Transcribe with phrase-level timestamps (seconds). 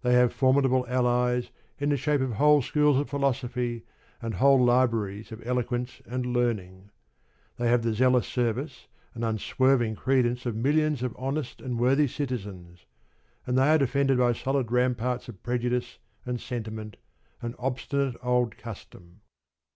[0.00, 3.84] They have formidable allies in the shape of whole schools of philosophy
[4.22, 6.88] and whole libraries of eloquence and learning.
[7.58, 12.86] They have the zealous service and unswerving credence of millions of honest and worthy citizens:
[13.46, 16.96] and they are defended by solid ramparts of prejudice, and sentiment,
[17.42, 19.20] and obstinate old custom.